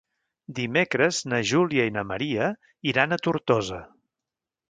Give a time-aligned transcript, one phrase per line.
[0.59, 2.49] Dimecres na Júlia i na Maria
[2.93, 3.83] iran a Tortosa.